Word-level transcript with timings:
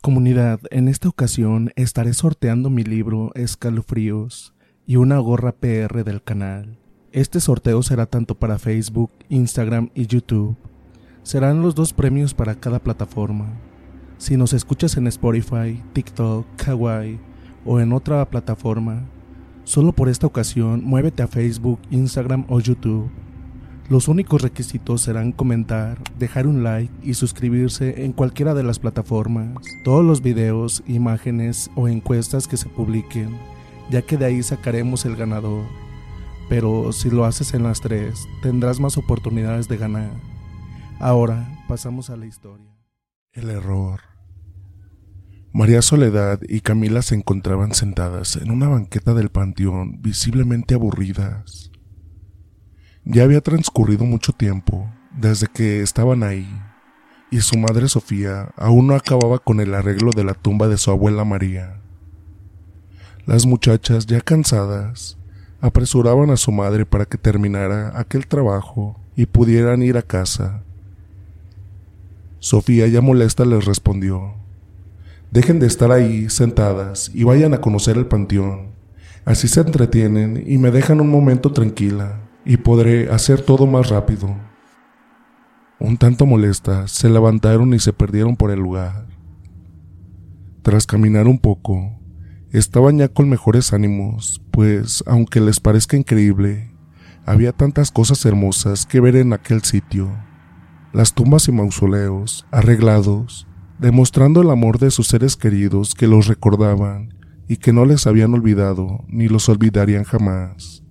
Comunidad, 0.00 0.60
en 0.70 0.86
esta 0.86 1.08
ocasión 1.08 1.72
estaré 1.74 2.14
sorteando 2.14 2.70
mi 2.70 2.84
libro 2.84 3.32
Escalofríos 3.34 4.54
y 4.86 4.94
una 4.94 5.18
gorra 5.18 5.50
PR 5.50 6.04
del 6.04 6.22
canal. 6.22 6.78
Este 7.10 7.40
sorteo 7.40 7.82
será 7.82 8.06
tanto 8.06 8.36
para 8.36 8.60
Facebook, 8.60 9.10
Instagram 9.28 9.90
y 9.96 10.06
YouTube. 10.06 10.56
Serán 11.24 11.62
los 11.62 11.74
dos 11.74 11.92
premios 11.92 12.32
para 12.32 12.54
cada 12.54 12.78
plataforma. 12.78 13.58
Si 14.18 14.36
nos 14.36 14.52
escuchas 14.52 14.96
en 14.96 15.08
Spotify, 15.08 15.82
TikTok, 15.94 16.46
Kawaii 16.56 17.18
o 17.64 17.80
en 17.80 17.92
otra 17.92 18.24
plataforma, 18.30 19.04
solo 19.64 19.92
por 19.92 20.08
esta 20.08 20.28
ocasión 20.28 20.84
muévete 20.84 21.24
a 21.24 21.28
Facebook, 21.28 21.80
Instagram 21.90 22.46
o 22.48 22.60
YouTube 22.60 23.10
los 23.88 24.08
únicos 24.08 24.42
requisitos 24.42 25.00
serán 25.00 25.32
comentar, 25.32 25.98
dejar 26.18 26.46
un 26.46 26.62
like 26.62 26.92
y 27.02 27.14
suscribirse 27.14 28.04
en 28.04 28.12
cualquiera 28.12 28.52
de 28.52 28.62
las 28.62 28.78
plataformas. 28.78 29.56
Todos 29.82 30.04
los 30.04 30.20
videos, 30.20 30.82
imágenes 30.86 31.70
o 31.74 31.88
encuestas 31.88 32.46
que 32.46 32.58
se 32.58 32.68
publiquen, 32.68 33.38
ya 33.90 34.02
que 34.02 34.18
de 34.18 34.26
ahí 34.26 34.42
sacaremos 34.42 35.06
el 35.06 35.16
ganador. 35.16 35.64
Pero 36.50 36.92
si 36.92 37.10
lo 37.10 37.24
haces 37.24 37.54
en 37.54 37.62
las 37.62 37.80
tres, 37.80 38.26
tendrás 38.42 38.78
más 38.78 38.98
oportunidades 38.98 39.68
de 39.68 39.78
ganar. 39.78 40.10
Ahora 41.00 41.48
pasamos 41.66 42.10
a 42.10 42.16
la 42.16 42.26
historia. 42.26 42.76
El 43.32 43.48
error. 43.48 44.00
María 45.52 45.80
Soledad 45.80 46.40
y 46.46 46.60
Camila 46.60 47.00
se 47.00 47.14
encontraban 47.14 47.72
sentadas 47.72 48.36
en 48.36 48.50
una 48.50 48.68
banqueta 48.68 49.14
del 49.14 49.30
panteón, 49.30 50.02
visiblemente 50.02 50.74
aburridas. 50.74 51.57
Ya 53.10 53.22
había 53.22 53.40
transcurrido 53.40 54.04
mucho 54.04 54.34
tiempo 54.34 54.86
desde 55.16 55.46
que 55.46 55.80
estaban 55.80 56.22
ahí, 56.22 56.46
y 57.30 57.40
su 57.40 57.56
madre 57.56 57.88
Sofía 57.88 58.50
aún 58.54 58.86
no 58.86 58.94
acababa 58.94 59.38
con 59.38 59.60
el 59.60 59.72
arreglo 59.72 60.10
de 60.14 60.24
la 60.24 60.34
tumba 60.34 60.68
de 60.68 60.76
su 60.76 60.90
abuela 60.90 61.24
María. 61.24 61.80
Las 63.24 63.46
muchachas, 63.46 64.04
ya 64.04 64.20
cansadas, 64.20 65.16
apresuraban 65.62 66.28
a 66.28 66.36
su 66.36 66.52
madre 66.52 66.84
para 66.84 67.06
que 67.06 67.16
terminara 67.16 67.98
aquel 67.98 68.26
trabajo 68.26 69.00
y 69.16 69.24
pudieran 69.24 69.82
ir 69.82 69.96
a 69.96 70.02
casa. 70.02 70.62
Sofía, 72.40 72.88
ya 72.88 73.00
molesta, 73.00 73.46
les 73.46 73.64
respondió, 73.64 74.34
Dejen 75.30 75.60
de 75.60 75.66
estar 75.66 75.92
ahí 75.92 76.28
sentadas 76.28 77.10
y 77.14 77.24
vayan 77.24 77.54
a 77.54 77.62
conocer 77.62 77.96
el 77.96 78.04
panteón. 78.04 78.72
Así 79.24 79.48
se 79.48 79.62
entretienen 79.62 80.44
y 80.46 80.58
me 80.58 80.70
dejan 80.70 81.00
un 81.00 81.08
momento 81.08 81.52
tranquila 81.52 82.27
y 82.48 82.56
podré 82.56 83.10
hacer 83.10 83.42
todo 83.42 83.66
más 83.66 83.90
rápido. 83.90 84.34
Un 85.78 85.98
tanto 85.98 86.24
molestas, 86.24 86.90
se 86.90 87.10
levantaron 87.10 87.74
y 87.74 87.78
se 87.78 87.92
perdieron 87.92 88.36
por 88.36 88.50
el 88.50 88.58
lugar. 88.58 89.06
Tras 90.62 90.86
caminar 90.86 91.26
un 91.26 91.38
poco, 91.38 92.00
estaban 92.50 92.96
ya 92.96 93.08
con 93.08 93.28
mejores 93.28 93.74
ánimos, 93.74 94.42
pues, 94.50 95.04
aunque 95.06 95.42
les 95.42 95.60
parezca 95.60 95.98
increíble, 95.98 96.72
había 97.26 97.52
tantas 97.52 97.90
cosas 97.90 98.24
hermosas 98.24 98.86
que 98.86 99.00
ver 99.00 99.16
en 99.16 99.34
aquel 99.34 99.62
sitio. 99.62 100.10
Las 100.94 101.12
tumbas 101.12 101.48
y 101.48 101.52
mausoleos, 101.52 102.46
arreglados, 102.50 103.46
demostrando 103.78 104.40
el 104.40 104.48
amor 104.48 104.78
de 104.78 104.90
sus 104.90 105.08
seres 105.08 105.36
queridos 105.36 105.94
que 105.94 106.06
los 106.06 106.26
recordaban 106.26 107.12
y 107.46 107.58
que 107.58 107.74
no 107.74 107.84
les 107.84 108.06
habían 108.06 108.32
olvidado 108.32 109.04
ni 109.06 109.28
los 109.28 109.50
olvidarían 109.50 110.04
jamás. 110.04 110.82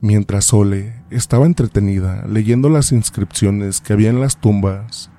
Mientras 0.00 0.44
Sole 0.44 1.02
estaba 1.10 1.46
entretenida 1.46 2.24
leyendo 2.28 2.68
las 2.68 2.92
inscripciones 2.92 3.80
que 3.80 3.92
había 3.92 4.10
en 4.10 4.20
las 4.20 4.40
tumbas, 4.40 5.10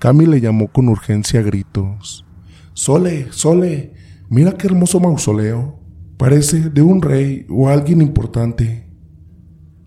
Cami 0.00 0.26
le 0.26 0.42
llamó 0.42 0.68
con 0.68 0.90
urgencia 0.90 1.40
a 1.40 1.42
gritos. 1.42 2.26
Sole, 2.74 3.32
Sole, 3.32 3.94
mira 4.28 4.52
qué 4.52 4.66
hermoso 4.66 5.00
mausoleo. 5.00 5.80
Parece 6.18 6.68
de 6.68 6.82
un 6.82 7.00
rey 7.00 7.46
o 7.48 7.70
alguien 7.70 8.02
importante. 8.02 8.86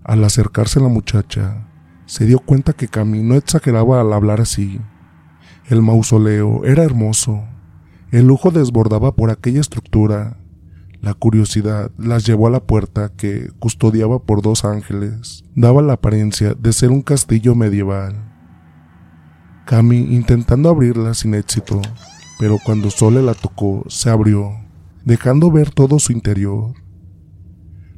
Al 0.03 0.24
acercarse 0.24 0.79
la 0.79 0.88
muchacha, 0.88 1.68
se 2.08 2.25
dio 2.25 2.40
cuenta 2.40 2.73
que 2.73 2.88
Cami 2.88 3.22
no 3.22 3.35
exageraba 3.35 4.02
al 4.02 4.12
hablar 4.12 4.41
así. 4.41 4.81
El 5.69 5.84
mausoleo 5.84 6.66
era 6.66 6.84
hermoso. 6.84 7.44
El 8.09 8.25
lujo 8.25 8.50
desbordaba 8.50 9.16
por 9.16 9.29
aquella 9.29 9.62
estructura 9.62 10.41
la 11.01 11.16
curiosidad 11.16 11.91
las 11.97 12.25
llevó 12.25 12.47
a 12.47 12.51
la 12.51 12.63
puerta 12.63 13.09
que, 13.09 13.50
custodiaba 13.57 14.19
por 14.19 14.44
dos 14.44 14.66
ángeles, 14.66 15.44
daba 15.56 15.81
la 15.81 15.94
apariencia 15.94 16.53
de 16.53 16.72
ser 16.73 16.91
un 16.91 17.01
castillo 17.01 17.56
medieval. 17.56 18.31
Cami 19.66 19.97
intentando 19.97 20.69
abrirla 20.69 21.16
sin 21.16 21.34
éxito, 21.34 21.81
pero 22.38 22.57
cuando 22.63 22.91
Sole 22.91 23.23
la 23.23 23.34
tocó, 23.34 23.84
se 23.88 24.11
abrió, 24.11 24.51
dejando 25.03 25.51
ver 25.51 25.72
todo 25.72 25.97
su 25.97 26.11
interior. 26.11 26.75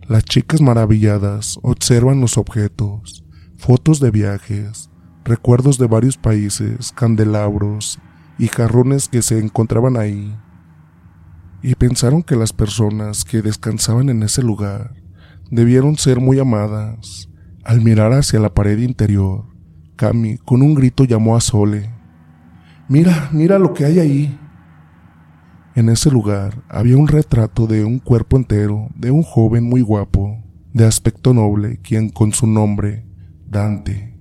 Las 0.07 0.23
chicas 0.23 0.61
maravilladas 0.61 1.59
observan 1.61 2.21
los 2.21 2.37
objetos, 2.37 3.25
fotos 3.57 3.99
de 3.99 4.11
viajes, 4.11 4.89
recuerdos 5.25 5.77
de 5.77 5.87
varios 5.87 6.17
países, 6.17 6.93
candelabros 6.93 7.99
y 8.39 8.47
jarrones 8.47 9.09
que 9.09 9.21
se 9.21 9.39
encontraban 9.39 9.97
ahí 9.97 10.37
y 11.63 11.75
pensaron 11.75 12.21
que 12.21 12.35
las 12.35 12.51
personas 12.51 13.23
que 13.23 13.41
descansaban 13.41 14.09
en 14.09 14.21
ese 14.21 14.43
lugar 14.43 14.93
debieron 15.49 15.97
ser 15.97 16.19
muy 16.19 16.37
amadas. 16.37 17.29
Al 17.63 17.79
mirar 17.79 18.11
hacia 18.11 18.41
la 18.41 18.53
pared 18.53 18.77
interior, 18.79 19.45
Cami 19.95 20.37
con 20.39 20.61
un 20.61 20.75
grito 20.75 21.05
llamó 21.05 21.37
a 21.37 21.41
Sole. 21.41 21.89
Mira, 22.89 23.29
mira 23.31 23.57
lo 23.59 23.73
que 23.73 23.85
hay 23.85 23.99
ahí. 23.99 24.39
En 25.73 25.87
ese 25.87 26.11
lugar 26.11 26.61
había 26.67 26.97
un 26.97 27.07
retrato 27.07 27.65
de 27.65 27.85
un 27.85 27.99
cuerpo 27.99 28.35
entero 28.35 28.89
de 28.95 29.11
un 29.11 29.23
joven 29.23 29.63
muy 29.63 29.81
guapo, 29.81 30.43
de 30.73 30.85
aspecto 30.85 31.33
noble, 31.33 31.79
quien 31.81 32.09
con 32.09 32.33
su 32.33 32.45
nombre, 32.45 33.07
Dante, 33.47 34.17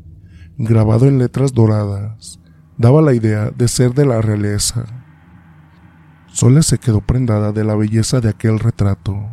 grabado 0.58 1.06
en 1.06 1.18
letras 1.18 1.52
doradas, 1.52 2.38
daba 2.78 3.02
la 3.02 3.14
idea 3.14 3.50
de 3.50 3.66
ser 3.66 3.94
de 3.94 4.06
la 4.06 4.20
realeza 4.20 5.01
Sole 6.32 6.62
se 6.62 6.78
quedó 6.78 7.02
prendada 7.02 7.52
de 7.52 7.62
la 7.62 7.74
belleza 7.74 8.20
de 8.20 8.30
aquel 8.30 8.58
retrato, 8.58 9.28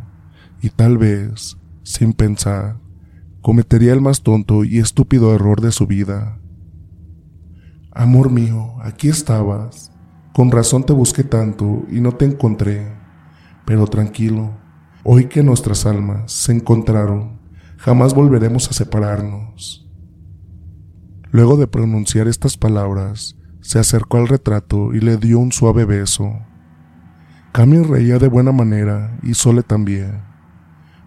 y 0.60 0.68
tal 0.68 0.98
vez, 0.98 1.56
sin 1.82 2.12
pensar, 2.12 2.76
cometería 3.40 3.94
el 3.94 4.02
más 4.02 4.22
tonto 4.22 4.64
y 4.64 4.78
estúpido 4.78 5.34
error 5.34 5.62
de 5.62 5.72
su 5.72 5.86
vida. 5.86 6.38
Amor 7.90 8.30
mío, 8.30 8.74
aquí 8.82 9.08
estabas. 9.08 9.90
Con 10.34 10.50
razón 10.50 10.84
te 10.84 10.92
busqué 10.92 11.24
tanto 11.24 11.84
y 11.90 12.00
no 12.00 12.12
te 12.12 12.26
encontré. 12.26 12.92
Pero 13.64 13.86
tranquilo, 13.86 14.58
hoy 15.02 15.24
que 15.24 15.42
nuestras 15.42 15.86
almas 15.86 16.30
se 16.30 16.52
encontraron, 16.52 17.40
jamás 17.78 18.14
volveremos 18.14 18.68
a 18.68 18.74
separarnos. 18.74 19.88
Luego 21.30 21.56
de 21.56 21.66
pronunciar 21.66 22.28
estas 22.28 22.56
palabras, 22.56 23.36
se 23.60 23.78
acercó 23.78 24.18
al 24.18 24.28
retrato 24.28 24.92
y 24.92 25.00
le 25.00 25.16
dio 25.16 25.38
un 25.38 25.50
suave 25.50 25.84
beso. 25.84 26.40
Cami 27.52 27.82
reía 27.82 28.20
de 28.20 28.28
buena 28.28 28.52
manera 28.52 29.18
y 29.24 29.34
Sole 29.34 29.64
también, 29.64 30.22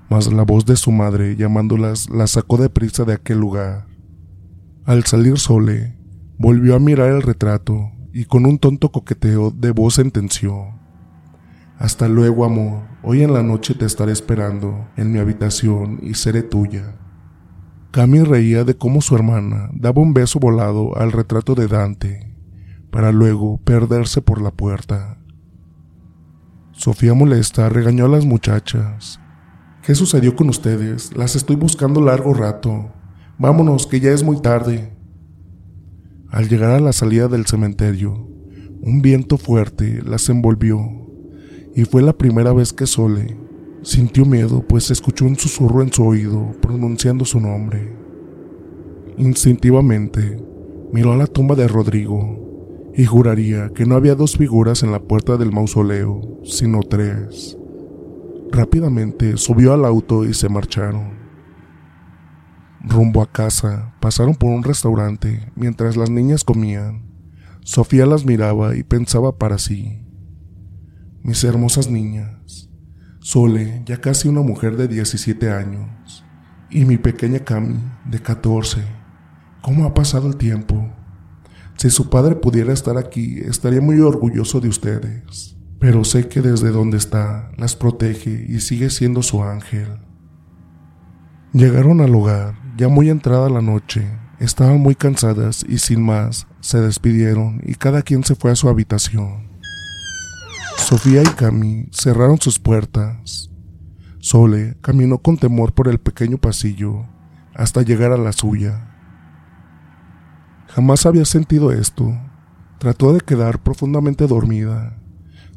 mas 0.09 0.31
la 0.31 0.43
voz 0.43 0.65
de 0.65 0.75
su 0.75 0.91
madre 0.91 1.37
llamándolas 1.37 2.09
la 2.09 2.27
sacó 2.27 2.57
de 2.57 2.69
prisa 2.69 3.05
de 3.05 3.13
aquel 3.13 3.39
lugar. 3.39 3.87
Al 4.83 5.05
salir 5.05 5.39
Sole, 5.39 5.97
volvió 6.37 6.75
a 6.75 6.79
mirar 6.79 7.11
el 7.11 7.21
retrato 7.21 7.91
y 8.11 8.25
con 8.25 8.45
un 8.45 8.59
tonto 8.59 8.91
coqueteo 8.91 9.51
de 9.51 9.71
voz 9.71 9.93
sentenció. 9.93 10.65
Hasta 11.79 12.09
luego, 12.09 12.43
amor. 12.43 12.83
Hoy 13.03 13.23
en 13.23 13.33
la 13.33 13.41
noche 13.41 13.73
te 13.73 13.85
estaré 13.85 14.11
esperando 14.11 14.89
en 14.97 15.13
mi 15.13 15.19
habitación 15.19 15.99
y 16.01 16.15
seré 16.15 16.43
tuya. 16.43 16.97
Cami 17.91 18.19
reía 18.19 18.65
de 18.65 18.75
cómo 18.75 19.01
su 19.01 19.15
hermana 19.15 19.69
daba 19.73 20.01
un 20.01 20.13
beso 20.13 20.39
volado 20.39 20.97
al 20.97 21.13
retrato 21.13 21.55
de 21.55 21.67
Dante, 21.69 22.35
para 22.91 23.13
luego 23.13 23.61
perderse 23.63 24.21
por 24.21 24.41
la 24.41 24.51
puerta. 24.51 25.22
Sofía 26.75 27.13
molesta 27.13 27.69
regañó 27.69 28.05
a 28.05 28.09
las 28.09 28.25
muchachas. 28.25 29.19
¿Qué 29.83 29.93
sucedió 29.93 30.35
con 30.35 30.49
ustedes? 30.49 31.15
Las 31.15 31.35
estoy 31.35 31.55
buscando 31.55 32.01
largo 32.01 32.33
rato. 32.33 32.91
Vámonos, 33.37 33.85
que 33.85 33.99
ya 33.99 34.11
es 34.11 34.23
muy 34.23 34.41
tarde. 34.41 34.91
Al 36.31 36.49
llegar 36.49 36.71
a 36.71 36.79
la 36.79 36.91
salida 36.91 37.27
del 37.27 37.45
cementerio, 37.45 38.27
un 38.81 39.03
viento 39.03 39.37
fuerte 39.37 40.01
las 40.03 40.27
envolvió 40.29 40.79
y 41.75 41.85
fue 41.85 42.01
la 42.01 42.13
primera 42.13 42.53
vez 42.53 42.73
que 42.73 42.87
Sole 42.87 43.37
sintió 43.83 44.25
miedo 44.25 44.65
pues 44.67 44.89
escuchó 44.89 45.25
un 45.25 45.35
susurro 45.35 45.83
en 45.83 45.93
su 45.93 46.03
oído 46.03 46.53
pronunciando 46.59 47.23
su 47.23 47.39
nombre. 47.39 47.95
Instintivamente 49.17 50.43
miró 50.91 51.13
a 51.13 51.17
la 51.17 51.27
tumba 51.27 51.53
de 51.53 51.67
Rodrigo 51.67 52.42
y 52.95 53.05
juraría 53.05 53.69
que 53.69 53.85
no 53.85 53.95
había 53.95 54.15
dos 54.15 54.37
figuras 54.37 54.83
en 54.83 54.91
la 54.91 55.01
puerta 55.01 55.37
del 55.37 55.51
mausoleo, 55.51 56.39
sino 56.43 56.81
tres. 56.81 57.57
Rápidamente 58.51 59.37
subió 59.37 59.73
al 59.73 59.85
auto 59.85 60.25
y 60.25 60.33
se 60.33 60.49
marcharon. 60.49 61.23
Rumbo 62.81 63.21
a 63.21 63.31
casa, 63.31 63.95
pasaron 63.99 64.35
por 64.35 64.51
un 64.51 64.63
restaurante 64.63 65.51
mientras 65.55 65.97
las 65.97 66.09
niñas 66.09 66.43
comían. 66.43 67.09
Sofía 67.61 68.05
las 68.05 68.25
miraba 68.25 68.75
y 68.75 68.83
pensaba 68.83 69.37
para 69.37 69.57
sí. 69.57 70.01
Mis 71.23 71.43
hermosas 71.43 71.89
niñas, 71.89 72.69
Sole, 73.21 73.83
ya 73.85 74.01
casi 74.01 74.27
una 74.27 74.41
mujer 74.41 74.75
de 74.75 74.89
17 74.89 75.49
años, 75.49 76.25
y 76.69 76.83
mi 76.83 76.97
pequeña 76.97 77.39
Cami, 77.39 77.79
de 78.03 78.19
14. 78.19 78.83
¿Cómo 79.61 79.85
ha 79.85 79.93
pasado 79.93 80.27
el 80.27 80.35
tiempo? 80.35 80.93
Si 81.77 81.89
su 81.89 82.09
padre 82.09 82.35
pudiera 82.35 82.73
estar 82.73 82.97
aquí, 82.97 83.39
estaría 83.39 83.81
muy 83.81 83.99
orgulloso 83.99 84.59
de 84.59 84.69
ustedes. 84.69 85.57
Pero 85.79 86.03
sé 86.03 86.29
que 86.29 86.41
desde 86.41 86.71
donde 86.71 86.97
está, 86.97 87.51
las 87.57 87.75
protege 87.75 88.45
y 88.47 88.59
sigue 88.61 88.89
siendo 88.89 89.21
su 89.21 89.43
ángel. 89.43 89.99
Llegaron 91.51 92.01
al 92.01 92.15
hogar, 92.15 92.55
ya 92.77 92.87
muy 92.87 93.09
entrada 93.09 93.49
la 93.49 93.61
noche. 93.61 94.07
Estaban 94.39 94.79
muy 94.79 94.95
cansadas 94.95 95.65
y 95.67 95.77
sin 95.77 96.01
más, 96.03 96.47
se 96.61 96.79
despidieron 96.79 97.61
y 97.63 97.75
cada 97.75 98.01
quien 98.01 98.23
se 98.23 98.35
fue 98.35 98.51
a 98.51 98.55
su 98.55 98.69
habitación. 98.69 99.49
Sofía 100.77 101.21
y 101.21 101.25
Cami 101.25 101.87
cerraron 101.91 102.39
sus 102.39 102.59
puertas. 102.59 103.49
Sole 104.19 104.77
caminó 104.81 105.17
con 105.17 105.37
temor 105.37 105.73
por 105.73 105.87
el 105.87 105.99
pequeño 105.99 106.37
pasillo 106.37 107.05
hasta 107.55 107.81
llegar 107.81 108.11
a 108.11 108.17
la 108.17 108.31
suya. 108.31 108.92
Jamás 110.75 111.05
había 111.05 111.23
sentido 111.23 111.71
esto. 111.71 112.11
Trató 112.79 113.13
de 113.13 113.21
quedar 113.21 113.61
profundamente 113.61 114.25
dormida. 114.25 114.97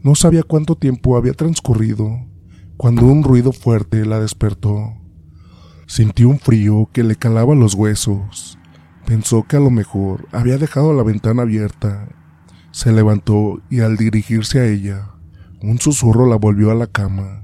No 0.03 0.15
sabía 0.15 0.43
cuánto 0.43 0.77
tiempo 0.77 1.17
había 1.17 1.33
transcurrido 1.33 2.21
cuando 2.77 3.07
un 3.07 3.23
ruido 3.25 3.53
fuerte 3.53 4.05
la 4.05 4.21
despertó. 4.21 4.93
Sintió 5.87 6.29
un 6.29 6.39
frío 6.39 6.91
que 6.93 7.03
le 7.03 7.17
calaba 7.17 7.55
los 7.55 7.73
huesos. 7.73 8.59
Pensó 9.07 9.45
que 9.45 9.57
a 9.57 9.61
lo 9.61 9.71
mejor 9.71 10.29
había 10.33 10.59
dejado 10.59 10.93
la 10.93 11.03
ventana 11.03 11.43
abierta. 11.43 12.11
Se 12.71 12.93
levantó 12.93 13.63
y 13.71 13.81
al 13.81 13.97
dirigirse 13.97 14.61
a 14.61 14.67
ella, 14.67 15.13
un 15.63 15.79
susurro 15.79 16.27
la 16.27 16.37
volvió 16.37 16.71
a 16.71 16.75
la 16.75 16.89
cama. 16.89 17.43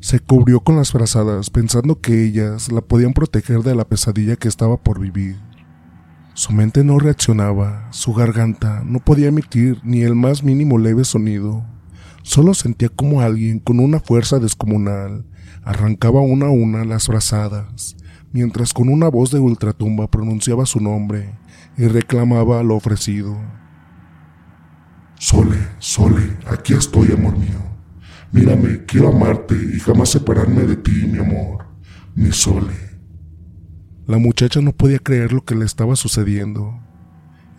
Se 0.00 0.18
cubrió 0.18 0.58
con 0.58 0.74
las 0.74 0.90
frazadas 0.90 1.50
pensando 1.50 2.00
que 2.00 2.24
ellas 2.24 2.72
la 2.72 2.80
podían 2.80 3.12
proteger 3.12 3.60
de 3.60 3.76
la 3.76 3.84
pesadilla 3.84 4.34
que 4.34 4.48
estaba 4.48 4.82
por 4.82 4.98
vivir. 4.98 5.47
Su 6.38 6.52
mente 6.52 6.84
no 6.84 7.00
reaccionaba, 7.00 7.88
su 7.90 8.14
garganta 8.14 8.84
no 8.84 9.00
podía 9.00 9.26
emitir 9.26 9.80
ni 9.82 10.02
el 10.02 10.14
más 10.14 10.44
mínimo 10.44 10.78
leve 10.78 11.02
sonido. 11.02 11.66
Solo 12.22 12.54
sentía 12.54 12.88
como 12.90 13.22
alguien 13.22 13.58
con 13.58 13.80
una 13.80 13.98
fuerza 13.98 14.38
descomunal 14.38 15.24
arrancaba 15.64 16.20
una 16.20 16.46
a 16.46 16.50
una 16.50 16.84
las 16.84 17.08
brazadas, 17.08 17.96
mientras 18.30 18.72
con 18.72 18.88
una 18.88 19.08
voz 19.08 19.32
de 19.32 19.40
ultratumba 19.40 20.12
pronunciaba 20.12 20.64
su 20.64 20.78
nombre 20.78 21.36
y 21.76 21.88
reclamaba 21.88 22.62
lo 22.62 22.76
ofrecido. 22.76 23.36
Sole, 25.18 25.58
Sole, 25.80 26.36
aquí 26.46 26.72
estoy, 26.72 27.10
amor 27.10 27.36
mío. 27.36 27.58
Mírame, 28.30 28.84
quiero 28.84 29.08
amarte 29.08 29.56
y 29.74 29.80
jamás 29.80 30.10
separarme 30.10 30.62
de 30.62 30.76
ti, 30.76 31.04
mi 31.10 31.18
amor, 31.18 31.66
mi 32.14 32.30
Sole. 32.30 32.97
La 34.08 34.16
muchacha 34.16 34.62
no 34.62 34.72
podía 34.72 34.98
creer 35.00 35.34
lo 35.34 35.44
que 35.44 35.54
le 35.54 35.66
estaba 35.66 35.94
sucediendo, 35.94 36.80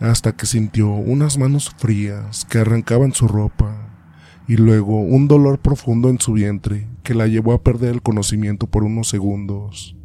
hasta 0.00 0.34
que 0.34 0.46
sintió 0.46 0.90
unas 0.90 1.38
manos 1.38 1.72
frías 1.78 2.44
que 2.44 2.58
arrancaban 2.58 3.12
su 3.12 3.28
ropa 3.28 3.88
y 4.48 4.56
luego 4.56 5.00
un 5.00 5.28
dolor 5.28 5.60
profundo 5.60 6.08
en 6.08 6.18
su 6.18 6.32
vientre 6.32 6.88
que 7.04 7.14
la 7.14 7.28
llevó 7.28 7.52
a 7.52 7.62
perder 7.62 7.94
el 7.94 8.02
conocimiento 8.02 8.66
por 8.66 8.82
unos 8.82 9.08
segundos. 9.08 9.96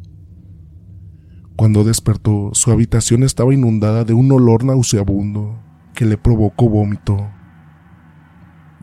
Cuando 1.56 1.82
despertó, 1.82 2.50
su 2.52 2.70
habitación 2.70 3.24
estaba 3.24 3.52
inundada 3.52 4.04
de 4.04 4.12
un 4.12 4.30
olor 4.30 4.62
nauseabundo 4.62 5.58
que 5.94 6.04
le 6.04 6.16
provocó 6.16 6.68
vómito. 6.68 7.28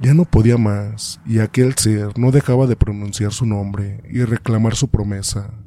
Ya 0.01 0.13
no 0.13 0.25
podía 0.25 0.57
más, 0.57 1.21
y 1.25 1.39
aquel 1.39 1.75
ser 1.75 2.19
no 2.19 2.31
dejaba 2.31 2.67
de 2.67 2.75
pronunciar 2.75 3.31
su 3.31 3.45
nombre 3.45 4.03
y 4.11 4.21
reclamar 4.25 4.75
su 4.75 4.89
promesa. 4.89 5.62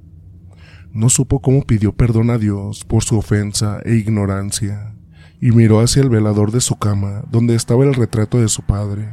No 0.96 1.10
supo 1.10 1.42
cómo 1.42 1.62
pidió 1.62 1.92
perdón 1.92 2.30
a 2.30 2.38
Dios 2.38 2.86
por 2.86 3.04
su 3.04 3.18
ofensa 3.18 3.80
e 3.84 3.96
ignorancia, 3.96 4.96
y 5.42 5.52
miró 5.52 5.80
hacia 5.80 6.02
el 6.02 6.08
velador 6.08 6.52
de 6.52 6.62
su 6.62 6.76
cama, 6.76 7.22
donde 7.30 7.54
estaba 7.54 7.84
el 7.84 7.92
retrato 7.92 8.40
de 8.40 8.48
su 8.48 8.62
padre 8.62 9.12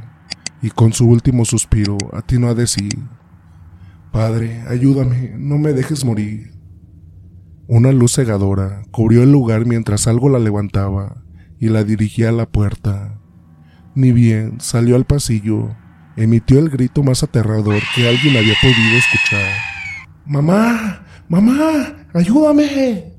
y 0.62 0.70
con 0.70 0.94
su 0.94 1.06
último 1.06 1.44
suspiro 1.44 1.98
atinó 2.14 2.48
a 2.48 2.56
decir, 2.56 2.98
Padre, 4.14 4.64
ayúdame, 4.70 5.34
no 5.38 5.58
me 5.58 5.74
dejes 5.74 6.06
morir. 6.06 6.54
Una 7.68 7.92
luz 7.92 8.14
cegadora 8.14 8.84
cubrió 8.90 9.24
el 9.24 9.34
lugar 9.34 9.66
mientras 9.66 10.08
algo 10.08 10.30
la 10.30 10.40
levantaba 10.40 11.22
y 11.60 11.68
la 11.68 11.84
dirigía 11.84 12.30
a 12.30 12.32
la 12.32 12.46
puerta. 12.46 13.20
Ni 13.94 14.14
bien 14.14 14.62
salió 14.62 14.96
al 14.96 15.04
pasillo, 15.04 15.76
emitió 16.16 16.60
el 16.60 16.70
grito 16.70 17.04
más 17.04 17.24
aterrador 17.24 17.84
que 17.94 18.08
alguien 18.08 18.38
había 18.38 18.56
podido 18.62 18.98
escuchar. 18.98 19.52
¡Mamá! 20.26 21.04
¡Mamá! 21.28 22.08
¡Ayúdame! 22.14 23.14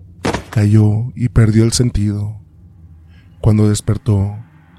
Cayó 0.50 1.12
y 1.14 1.28
perdió 1.28 1.64
el 1.64 1.72
sentido. 1.72 2.40
Cuando 3.40 3.68
despertó, 3.68 4.36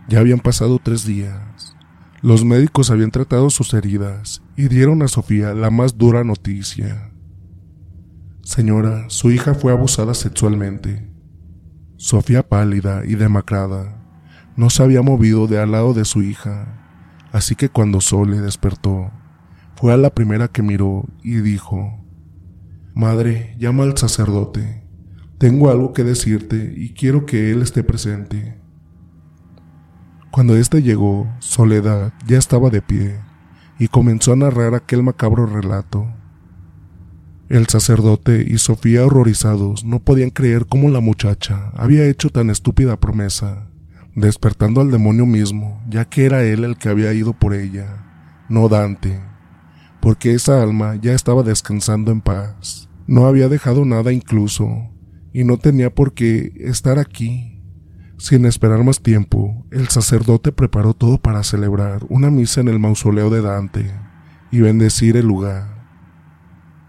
ya 0.07 0.19
habían 0.19 0.39
pasado 0.39 0.79
tres 0.81 1.05
días. 1.05 1.75
Los 2.21 2.45
médicos 2.45 2.91
habían 2.91 3.11
tratado 3.11 3.49
sus 3.49 3.73
heridas 3.73 4.41
y 4.55 4.67
dieron 4.67 5.01
a 5.01 5.07
Sofía 5.07 5.53
la 5.53 5.69
más 5.69 5.97
dura 5.97 6.23
noticia. 6.23 7.11
Señora, 8.41 9.09
su 9.09 9.31
hija 9.31 9.53
fue 9.53 9.71
abusada 9.71 10.13
sexualmente. 10.13 11.11
Sofía 11.97 12.47
pálida 12.47 13.03
y 13.05 13.15
demacrada 13.15 14.05
no 14.55 14.69
se 14.69 14.83
había 14.83 15.01
movido 15.01 15.47
de 15.47 15.59
al 15.59 15.71
lado 15.71 15.93
de 15.93 16.05
su 16.05 16.21
hija, 16.21 17.27
así 17.33 17.55
que 17.55 17.67
cuando 17.69 17.99
Sole 17.99 18.39
despertó, 18.39 19.11
fue 19.75 19.91
a 19.91 19.97
la 19.97 20.11
primera 20.11 20.47
que 20.47 20.61
miró 20.61 21.03
y 21.21 21.35
dijo, 21.37 22.04
Madre, 22.95 23.57
llama 23.59 23.83
al 23.83 23.97
sacerdote. 23.97 24.81
Tengo 25.37 25.69
algo 25.69 25.91
que 25.91 26.05
decirte 26.05 26.73
y 26.77 26.93
quiero 26.93 27.25
que 27.25 27.51
él 27.51 27.61
esté 27.61 27.83
presente. 27.83 28.57
Cuando 30.31 30.55
éste 30.55 30.81
llegó, 30.81 31.29
Soledad 31.39 32.13
ya 32.25 32.37
estaba 32.37 32.69
de 32.69 32.81
pie 32.81 33.19
y 33.79 33.89
comenzó 33.89 34.31
a 34.31 34.37
narrar 34.37 34.75
aquel 34.75 35.03
macabro 35.03 35.45
relato. 35.45 36.07
El 37.49 37.67
sacerdote 37.67 38.45
y 38.47 38.59
Sofía 38.59 39.05
horrorizados 39.05 39.83
no 39.83 39.99
podían 39.99 40.29
creer 40.29 40.65
cómo 40.65 40.89
la 40.89 41.01
muchacha 41.01 41.73
había 41.75 42.07
hecho 42.07 42.29
tan 42.29 42.49
estúpida 42.49 42.97
promesa, 42.97 43.67
despertando 44.15 44.79
al 44.79 44.89
demonio 44.89 45.25
mismo, 45.25 45.83
ya 45.89 46.05
que 46.05 46.23
era 46.23 46.45
él 46.45 46.63
el 46.63 46.77
que 46.77 46.87
había 46.87 47.11
ido 47.11 47.33
por 47.33 47.53
ella, 47.53 48.45
no 48.47 48.69
Dante, 48.69 49.21
porque 50.05 50.35
esa 50.35 50.61
alma 50.61 50.97
ya 51.01 51.13
estaba 51.13 51.41
descansando 51.41 52.11
en 52.11 52.21
paz, 52.21 52.87
no 53.07 53.25
había 53.25 53.49
dejado 53.49 53.85
nada 53.85 54.13
incluso, 54.13 54.91
y 55.33 55.45
no 55.45 55.57
tenía 55.57 55.95
por 55.95 56.13
qué 56.13 56.53
estar 56.59 56.99
aquí 56.99 57.59
sin 58.19 58.45
esperar 58.45 58.83
más 58.83 59.01
tiempo, 59.01 59.65
el 59.71 59.87
sacerdote 59.87 60.51
preparó 60.51 60.93
todo 60.93 61.17
para 61.17 61.41
celebrar 61.41 62.05
una 62.07 62.29
misa 62.29 62.61
en 62.61 62.67
el 62.67 62.77
mausoleo 62.77 63.31
de 63.31 63.41
Dante 63.41 63.91
y 64.51 64.61
bendecir 64.61 65.17
el 65.17 65.25
lugar. 65.25 65.87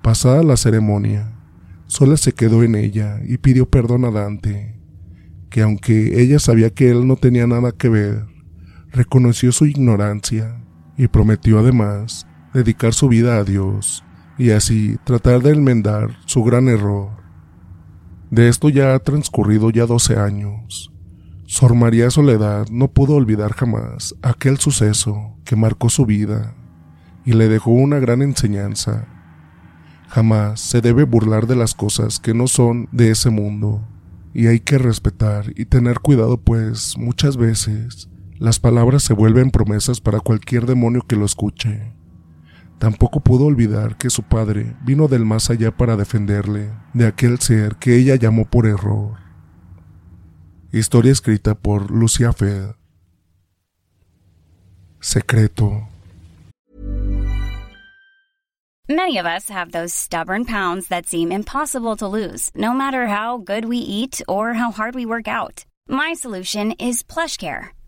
Pasada 0.02 0.42
la 0.42 0.58
ceremonia, 0.58 1.38
Sola 1.86 2.18
se 2.18 2.32
quedó 2.32 2.64
en 2.64 2.74
ella 2.74 3.22
y 3.26 3.38
pidió 3.38 3.66
perdón 3.70 4.04
a 4.04 4.10
Dante, 4.10 4.78
que 5.48 5.62
aunque 5.62 6.20
ella 6.20 6.38
sabía 6.38 6.68
que 6.68 6.90
él 6.90 7.06
no 7.06 7.16
tenía 7.16 7.46
nada 7.46 7.72
que 7.72 7.88
ver, 7.88 8.26
reconoció 8.92 9.52
su 9.52 9.64
ignorancia 9.64 10.62
y 10.98 11.08
prometió 11.08 11.58
además 11.60 12.26
dedicar 12.56 12.94
su 12.94 13.08
vida 13.08 13.36
a 13.36 13.44
Dios 13.44 14.02
y 14.38 14.50
así 14.50 14.96
tratar 15.04 15.42
de 15.42 15.50
enmendar 15.50 16.16
su 16.24 16.42
gran 16.42 16.68
error. 16.68 17.10
De 18.30 18.48
esto 18.48 18.70
ya 18.70 18.94
ha 18.94 18.98
transcurrido 18.98 19.68
ya 19.70 19.84
12 19.84 20.16
años. 20.16 20.90
Sor 21.44 21.74
María 21.74 22.10
Soledad 22.10 22.66
no 22.70 22.88
pudo 22.88 23.14
olvidar 23.14 23.52
jamás 23.52 24.14
aquel 24.22 24.56
suceso 24.58 25.36
que 25.44 25.54
marcó 25.54 25.90
su 25.90 26.06
vida 26.06 26.54
y 27.26 27.34
le 27.34 27.48
dejó 27.48 27.72
una 27.72 27.98
gran 27.98 28.22
enseñanza. 28.22 29.06
Jamás 30.08 30.58
se 30.60 30.80
debe 30.80 31.04
burlar 31.04 31.46
de 31.46 31.56
las 31.56 31.74
cosas 31.74 32.18
que 32.18 32.32
no 32.32 32.46
son 32.46 32.88
de 32.90 33.10
ese 33.10 33.28
mundo 33.28 33.86
y 34.32 34.46
hay 34.46 34.60
que 34.60 34.78
respetar 34.78 35.52
y 35.56 35.66
tener 35.66 36.00
cuidado 36.00 36.38
pues 36.38 36.96
muchas 36.96 37.36
veces 37.36 38.08
las 38.38 38.60
palabras 38.60 39.02
se 39.02 39.12
vuelven 39.12 39.50
promesas 39.50 40.00
para 40.00 40.20
cualquier 40.20 40.64
demonio 40.64 41.02
que 41.06 41.16
lo 41.16 41.26
escuche. 41.26 41.92
Tampoco 42.78 43.20
pudo 43.20 43.46
olvidar 43.46 43.96
que 43.96 44.10
su 44.10 44.22
padre 44.22 44.76
vino 44.84 45.08
del 45.08 45.24
más 45.24 45.50
allá 45.50 45.70
para 45.74 45.96
defenderle 45.96 46.72
de 46.92 47.06
aquel 47.06 47.40
ser 47.40 47.76
que 47.76 47.96
ella 47.96 48.16
llamó 48.16 48.44
por 48.44 48.66
error. 48.66 49.16
Historia 50.72 51.12
escrita 51.12 51.54
por 51.54 51.90
Lucia 51.90 52.32
Fed. 52.32 52.74
Secreto. 55.00 55.88
Many 58.88 59.18
of 59.18 59.26
us 59.26 59.48
have 59.48 59.72
those 59.72 59.92
stubborn 59.92 60.44
pounds 60.44 60.88
that 60.88 61.06
seem 61.06 61.32
impossible 61.32 61.96
to 61.96 62.06
lose, 62.06 62.50
no 62.54 62.72
matter 62.72 63.08
how 63.08 63.38
good 63.38 63.64
we 63.64 63.78
eat 63.78 64.22
or 64.28 64.54
how 64.54 64.70
hard 64.70 64.94
we 64.94 65.04
work 65.04 65.26
out. 65.26 65.64
My 65.88 66.14
solution 66.14 66.72
is 66.78 67.02
PlushCare. 67.02 67.75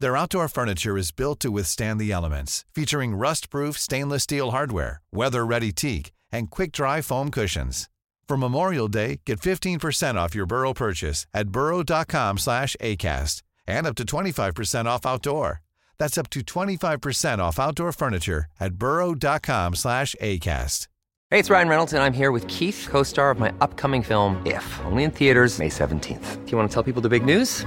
Their 0.00 0.16
outdoor 0.16 0.46
furniture 0.46 0.96
is 0.96 1.10
built 1.10 1.40
to 1.40 1.50
withstand 1.50 2.00
the 2.00 2.12
elements, 2.12 2.64
featuring 2.72 3.16
rust-proof 3.16 3.76
stainless 3.76 4.22
steel 4.22 4.52
hardware, 4.52 5.00
weather-ready 5.12 5.72
teak, 5.72 6.12
and 6.30 6.50
quick-dry 6.50 7.00
foam 7.02 7.30
cushions. 7.30 7.88
For 8.28 8.36
Memorial 8.36 8.86
Day, 8.86 9.20
get 9.26 9.40
15% 9.40 10.14
off 10.14 10.36
your 10.36 10.46
Burrow 10.46 10.72
purchase 10.72 11.26
at 11.34 11.48
burrow.com 11.48 12.38
slash 12.38 12.76
ACAST 12.80 13.42
and 13.66 13.86
up 13.86 13.96
to 13.96 14.04
25% 14.04 14.84
off 14.84 15.04
outdoor. 15.04 15.62
That's 15.98 16.16
up 16.16 16.30
to 16.30 16.42
25% 16.42 17.38
off 17.40 17.58
outdoor 17.58 17.90
furniture 17.92 18.46
at 18.60 18.74
burrow.com 18.74 19.74
slash 19.74 20.14
ACAST. 20.22 20.86
Hey, 21.30 21.40
it's 21.40 21.50
Ryan 21.50 21.68
Reynolds, 21.68 21.92
and 21.92 22.02
I'm 22.02 22.14
here 22.14 22.30
with 22.30 22.46
Keith, 22.46 22.86
co 22.88 23.02
star 23.02 23.30
of 23.32 23.38
my 23.38 23.52
upcoming 23.60 24.02
film, 24.02 24.40
If, 24.46 24.80
only 24.84 25.02
in 25.02 25.10
theaters, 25.10 25.58
May 25.58 25.68
17th. 25.68 26.44
Do 26.44 26.52
you 26.52 26.56
want 26.56 26.70
to 26.70 26.74
tell 26.74 26.84
people 26.84 27.02
the 27.02 27.08
big 27.08 27.24
news? 27.24 27.66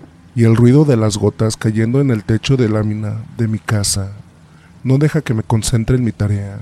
y 0.35 0.45
el 0.45 0.55
ruido 0.55 0.85
de 0.85 0.97
las 0.97 1.17
gotas 1.17 1.57
cayendo 1.57 1.99
en 1.99 2.09
el 2.11 2.23
techo 2.23 2.57
de 2.57 2.69
lámina 2.69 3.25
de 3.37 3.47
mi 3.47 3.59
casa 3.59 4.13
no 4.83 4.97
deja 4.97 5.21
que 5.21 5.33
me 5.33 5.43
concentre 5.43 5.95
en 5.95 6.03
mi 6.03 6.11
tarea. 6.11 6.59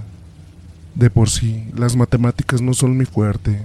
De 0.95 1.09
por 1.09 1.29
sí, 1.29 1.71
las 1.75 1.95
matemáticas 1.95 2.61
no 2.61 2.73
son 2.73 2.97
mi 2.97 3.05
fuerte. 3.05 3.61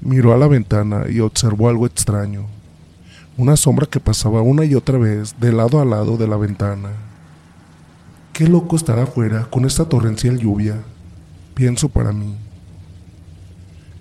Miró 0.00 0.32
a 0.32 0.38
la 0.38 0.46
ventana 0.46 1.04
y 1.10 1.20
observó 1.20 1.68
algo 1.68 1.86
extraño. 1.86 2.46
Una 3.36 3.56
sombra 3.56 3.86
que 3.86 4.00
pasaba 4.00 4.42
una 4.42 4.64
y 4.64 4.74
otra 4.74 4.98
vez 4.98 5.34
de 5.38 5.52
lado 5.52 5.80
a 5.80 5.84
lado 5.84 6.16
de 6.16 6.28
la 6.28 6.36
ventana. 6.36 6.90
Qué 8.32 8.48
loco 8.48 8.76
estar 8.76 8.98
afuera 8.98 9.46
con 9.50 9.66
esta 9.66 9.84
torrencial 9.84 10.38
lluvia, 10.38 10.82
pienso 11.54 11.88
para 11.88 12.12
mí. 12.12 12.34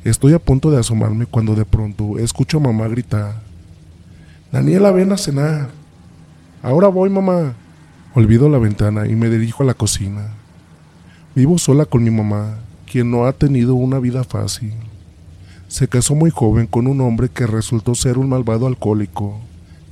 Estoy 0.03 0.33
a 0.33 0.39
punto 0.39 0.71
de 0.71 0.79
asomarme 0.79 1.25
cuando 1.25 1.53
de 1.53 1.65
pronto 1.65 2.17
escucho 2.17 2.57
a 2.57 2.61
mamá 2.61 2.87
gritar. 2.87 3.50
Daniela, 4.51 4.91
ven 4.91 5.13
a 5.13 5.17
cenar. 5.17 5.69
Ahora 6.61 6.89
voy, 6.89 7.09
mamá. 7.09 7.53
Olvido 8.13 8.49
la 8.49 8.57
ventana 8.57 9.07
y 9.07 9.15
me 9.15 9.29
dirijo 9.29 9.63
a 9.63 9.65
la 9.65 9.73
cocina. 9.73 10.27
Vivo 11.33 11.57
sola 11.57 11.85
con 11.85 12.03
mi 12.03 12.11
mamá, 12.11 12.57
quien 12.85 13.09
no 13.09 13.25
ha 13.25 13.31
tenido 13.31 13.75
una 13.75 13.99
vida 13.99 14.25
fácil. 14.25 14.73
Se 15.69 15.87
casó 15.87 16.15
muy 16.15 16.31
joven 16.31 16.67
con 16.67 16.87
un 16.87 16.99
hombre 16.99 17.29
que 17.29 17.47
resultó 17.47 17.95
ser 17.95 18.17
un 18.17 18.27
malvado 18.27 18.67
alcohólico, 18.67 19.39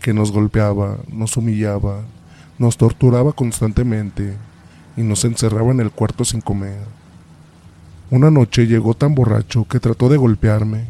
que 0.02 0.14
nos 0.14 0.34
golpeaba, 0.34 0.98
nos 1.10 1.38
humillaba, 1.38 2.02
nos 2.58 2.76
torturaba 2.76 3.32
constantemente 3.32 4.36
y 4.98 5.04
nos 5.04 5.24
encerraba 5.24 5.72
en 5.72 5.80
el 5.80 5.92
cuarto 5.92 6.26
sin 6.26 6.42
comer. 6.42 6.82
Una 8.12 8.30
noche 8.30 8.68
llegó 8.68 8.94
tan 8.94 9.16
borracho 9.16 9.66
que 9.70 9.80
trató 9.80 10.10
de 10.10 10.18
golpearme. 10.18 10.88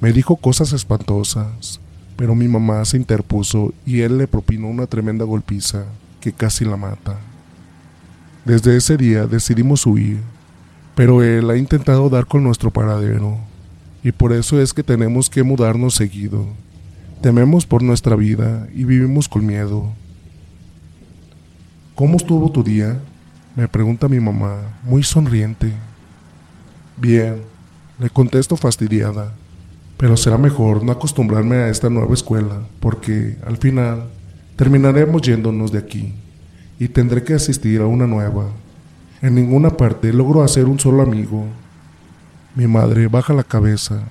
Me 0.00 0.14
dijo 0.14 0.36
cosas 0.36 0.72
espantosas, 0.72 1.80
pero 2.16 2.34
mi 2.34 2.48
mamá 2.48 2.84
se 2.84 2.96
interpuso 2.96 3.72
y 3.84 4.00
él 4.00 4.18
le 4.18 4.26
propinó 4.26 4.68
una 4.68 4.86
tremenda 4.86 5.24
golpiza 5.24 5.84
que 6.20 6.32
casi 6.32 6.64
la 6.64 6.76
mata. 6.76 7.18
Desde 8.44 8.76
ese 8.76 8.96
día 8.96 9.26
decidimos 9.26 9.86
huir, 9.86 10.20
pero 10.94 11.22
él 11.22 11.50
ha 11.50 11.56
intentado 11.56 12.08
dar 12.08 12.26
con 12.26 12.44
nuestro 12.44 12.70
paradero, 12.70 13.38
y 14.02 14.12
por 14.12 14.32
eso 14.32 14.60
es 14.60 14.74
que 14.74 14.82
tenemos 14.82 15.30
que 15.30 15.42
mudarnos 15.42 15.94
seguido. 15.94 16.46
Tememos 17.22 17.64
por 17.64 17.82
nuestra 17.82 18.16
vida 18.16 18.68
y 18.74 18.84
vivimos 18.84 19.28
con 19.28 19.46
miedo. 19.46 19.92
¿Cómo 21.94 22.16
estuvo 22.16 22.50
tu 22.50 22.62
día? 22.62 23.00
me 23.56 23.68
pregunta 23.68 24.08
mi 24.08 24.18
mamá, 24.18 24.56
muy 24.82 25.02
sonriente. 25.02 25.72
Bien, 26.96 27.42
le 27.98 28.10
contesto 28.10 28.56
fastidiada, 28.56 29.32
pero 29.96 30.16
será 30.16 30.38
mejor 30.38 30.84
no 30.84 30.92
acostumbrarme 30.92 31.56
a 31.56 31.68
esta 31.68 31.88
nueva 31.88 32.14
escuela, 32.14 32.60
porque 32.80 33.36
al 33.46 33.56
final 33.56 34.04
terminaremos 34.56 35.22
yéndonos 35.22 35.72
de 35.72 35.78
aquí 35.78 36.14
y 36.78 36.88
tendré 36.88 37.22
que 37.22 37.34
asistir 37.34 37.80
a 37.80 37.86
una 37.86 38.06
nueva. 38.06 38.48
En 39.22 39.34
ninguna 39.34 39.70
parte 39.70 40.12
logro 40.12 40.42
hacer 40.42 40.66
un 40.66 40.78
solo 40.78 41.02
amigo. 41.02 41.46
Mi 42.54 42.66
madre 42.66 43.08
baja 43.08 43.32
la 43.32 43.44
cabeza, 43.44 44.02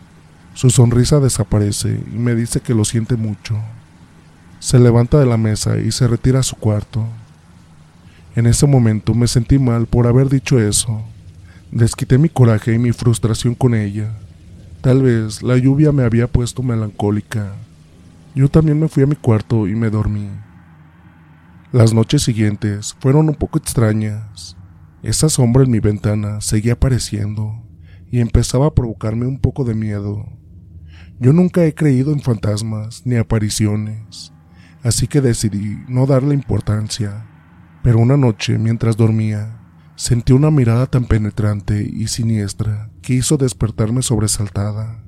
su 0.54 0.70
sonrisa 0.70 1.20
desaparece 1.20 2.00
y 2.14 2.18
me 2.18 2.36
dice 2.36 2.60
que 2.60 2.74
lo 2.74 2.86
siente 2.86 3.16
mucho. 3.16 3.56
Se 4.60 4.80
levanta 4.80 5.20
de 5.20 5.26
la 5.26 5.38
mesa 5.38 5.78
y 5.78 5.92
se 5.92 6.08
retira 6.08 6.40
a 6.40 6.44
su 6.44 6.56
cuarto. 6.56 7.06
En 8.36 8.46
ese 8.48 8.66
momento 8.66 9.14
me 9.14 9.28
sentí 9.28 9.60
mal 9.60 9.88
por 9.88 10.08
haber 10.08 10.30
dicho 10.30 10.60
eso. 10.60 11.02
Desquité 11.72 12.18
mi 12.18 12.30
coraje 12.30 12.74
y 12.74 12.80
mi 12.80 12.92
frustración 12.92 13.56
con 13.56 13.76
ella. 13.76 14.12
Tal 14.84 15.02
vez 15.02 15.42
la 15.42 15.56
lluvia 15.56 15.94
me 15.94 16.04
había 16.04 16.28
puesto 16.28 16.62
melancólica. 16.62 17.54
Yo 18.36 18.50
también 18.50 18.82
me 18.82 18.90
fui 18.90 19.04
a 19.04 19.08
mi 19.08 19.16
cuarto 19.16 19.66
y 19.66 19.76
me 19.76 19.90
dormí. 19.90 20.28
Las 21.72 21.94
noches 21.94 22.24
siguientes 22.24 22.94
fueron 23.00 23.30
un 23.30 23.36
poco 23.36 23.60
extrañas. 23.60 24.58
Esa 25.02 25.30
sombra 25.30 25.64
en 25.64 25.72
mi 25.72 25.80
ventana 25.80 26.42
seguía 26.42 26.74
apareciendo 26.74 27.64
y 28.12 28.20
empezaba 28.20 28.68
a 28.68 28.74
provocarme 28.74 29.26
un 29.26 29.40
poco 29.40 29.64
de 29.64 29.74
miedo. 29.74 30.26
Yo 31.18 31.32
nunca 31.32 31.64
he 31.64 31.74
creído 31.74 32.12
en 32.12 32.20
fantasmas 32.20 33.04
ni 33.06 33.16
apariciones, 33.16 34.34
así 34.84 35.08
que 35.08 35.22
decidí 35.22 35.78
no 35.88 36.08
darle 36.08 36.36
importancia. 36.36 37.26
Pero 37.84 38.00
una 38.00 38.18
noche, 38.18 38.58
mientras 38.58 38.98
dormía, 38.98 39.62
sentí 39.96 40.34
una 40.34 40.52
mirada 40.52 40.88
tan 40.88 41.06
penetrante 41.06 41.90
y 41.90 42.10
siniestra 42.10 42.90
que 43.04 43.14
hizo 43.14 43.38
despertarme 43.38 44.02
sobresaltada. 44.02 45.04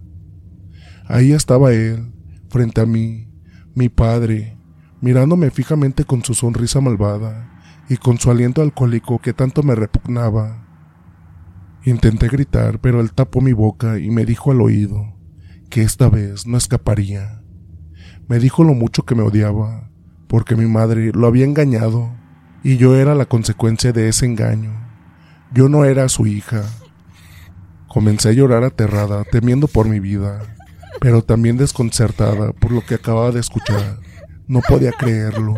Ahí 1.07 1.31
estaba 1.31 1.73
él, 1.73 2.11
frente 2.49 2.81
a 2.81 2.85
mí, 2.85 3.27
mi 3.73 3.89
padre, 3.89 4.59
mirándome 5.01 5.49
fijamente 5.49 6.05
con 6.05 6.23
su 6.23 6.35
sonrisa 6.35 6.81
malvada 6.81 7.51
y 7.89 7.97
con 7.97 8.19
su 8.19 8.29
aliento 8.29 8.61
alcohólico 8.61 9.19
que 9.19 9.33
tanto 9.33 9.63
me 9.63 9.73
repugnaba. 9.73 10.67
Intenté 11.83 12.27
gritar, 12.27 12.79
pero 12.79 13.01
él 13.01 13.11
tapó 13.13 13.41
mi 13.41 13.53
boca 13.53 13.97
y 13.99 14.09
me 14.11 14.25
dijo 14.25 14.51
al 14.51 14.61
oído 14.61 15.15
que 15.69 15.81
esta 15.81 16.09
vez 16.09 16.45
no 16.45 16.57
escaparía. 16.57 17.41
Me 18.27 18.39
dijo 18.39 18.63
lo 18.63 18.73
mucho 18.73 19.03
que 19.03 19.15
me 19.15 19.21
odiaba, 19.21 19.89
porque 20.27 20.55
mi 20.55 20.65
madre 20.65 21.11
lo 21.13 21.27
había 21.27 21.45
engañado 21.45 22.11
y 22.63 22.77
yo 22.77 22.95
era 22.95 23.13
la 23.13 23.25
consecuencia 23.25 23.91
de 23.91 24.09
ese 24.09 24.25
engaño. 24.25 24.73
Yo 25.53 25.69
no 25.69 25.85
era 25.85 26.09
su 26.09 26.25
hija. 26.25 26.63
Comencé 27.95 28.27
a 28.27 28.33
llorar 28.33 28.65
aterrada, 28.65 29.23
temiendo 29.23 29.69
por 29.69 29.87
mi 29.87 30.01
vida, 30.01 30.41
pero 30.99 31.21
también 31.21 31.55
desconcertada 31.55 32.51
por 32.51 32.73
lo 32.73 32.81
que 32.85 32.95
acababa 32.95 33.31
de 33.31 33.39
escuchar. 33.39 33.99
No 34.49 34.59
podía 34.67 34.91
creerlo. 34.91 35.53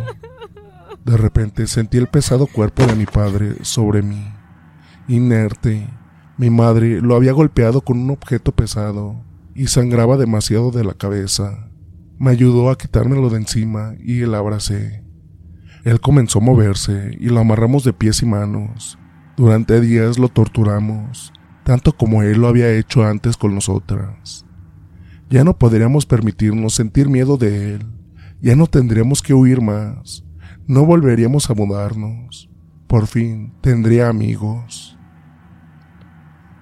De 1.04 1.16
repente 1.16 1.66
sentí 1.66 1.98
el 1.98 2.06
pesado 2.06 2.46
cuerpo 2.46 2.86
de 2.86 2.94
mi 2.94 3.06
padre 3.06 3.56
sobre 3.62 4.02
mí, 4.02 4.24
inerte. 5.08 5.90
Mi 6.36 6.48
madre 6.48 7.00
lo 7.00 7.16
había 7.16 7.32
golpeado 7.32 7.80
con 7.80 7.98
un 7.98 8.10
objeto 8.12 8.52
pesado 8.52 9.24
y 9.56 9.66
sangraba 9.66 10.16
demasiado 10.16 10.70
de 10.70 10.84
la 10.84 10.94
cabeza. 10.94 11.68
Me 12.20 12.30
ayudó 12.30 12.70
a 12.70 12.78
quitármelo 12.78 13.30
de 13.30 13.38
encima 13.38 13.94
y 13.98 14.20
la 14.26 14.38
abracé. 14.38 15.02
Él 15.82 16.00
comenzó 16.00 16.38
a 16.38 16.42
moverse 16.42 17.16
y 17.18 17.30
lo 17.30 17.40
amarramos 17.40 17.82
de 17.82 17.94
pies 17.94 18.22
y 18.22 18.26
manos. 18.26 18.96
Durante 19.36 19.80
días 19.80 20.20
lo 20.20 20.28
torturamos, 20.28 21.32
tanto 21.68 21.94
como 21.94 22.22
él 22.22 22.40
lo 22.40 22.48
había 22.48 22.72
hecho 22.72 23.04
antes 23.04 23.36
con 23.36 23.54
nosotras. 23.54 24.46
Ya 25.28 25.44
no 25.44 25.58
podríamos 25.58 26.06
permitirnos 26.06 26.72
sentir 26.72 27.10
miedo 27.10 27.36
de 27.36 27.74
él, 27.74 27.86
ya 28.40 28.56
no 28.56 28.68
tendríamos 28.68 29.20
que 29.20 29.34
huir 29.34 29.60
más, 29.60 30.24
no 30.66 30.86
volveríamos 30.86 31.50
a 31.50 31.54
mudarnos. 31.54 32.48
Por 32.86 33.06
fin 33.06 33.52
tendría 33.60 34.08
amigos. 34.08 34.96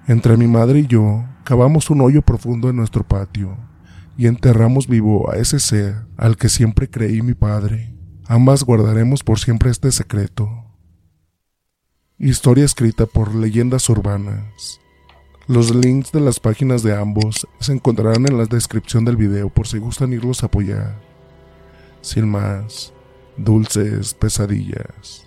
Entre 0.07 0.35
mi 0.35 0.47
madre 0.47 0.79
y 0.79 0.87
yo 0.87 1.23
cavamos 1.45 1.89
un 1.89 2.01
hoyo 2.01 2.21
profundo 2.21 2.69
en 2.69 2.75
nuestro 2.75 3.07
patio 3.07 3.57
y 4.17 4.27
enterramos 4.27 4.89
vivo 4.89 5.31
a 5.31 5.37
ese 5.37 5.61
ser 5.61 6.05
al 6.17 6.35
que 6.35 6.49
siempre 6.49 6.89
creí 6.89 7.21
mi 7.21 7.33
padre. 7.33 7.95
Ambas 8.25 8.65
guardaremos 8.65 9.23
por 9.23 9.39
siempre 9.39 9.71
este 9.71 9.89
secreto. 9.93 10.49
Historia 12.17 12.65
escrita 12.65 13.05
por 13.05 13.33
leyendas 13.33 13.87
urbanas. 13.87 14.81
Los 15.47 15.73
links 15.73 16.11
de 16.11 16.19
las 16.19 16.41
páginas 16.41 16.83
de 16.83 16.93
ambos 16.93 17.47
se 17.61 17.71
encontrarán 17.71 18.27
en 18.27 18.37
la 18.37 18.47
descripción 18.47 19.05
del 19.05 19.15
video 19.15 19.47
por 19.47 19.65
si 19.65 19.77
gustan 19.77 20.11
irlos 20.11 20.43
a 20.43 20.47
apoyar. 20.47 20.99
Sin 22.01 22.27
más, 22.27 22.91
dulces 23.37 24.13
pesadillas. 24.13 25.26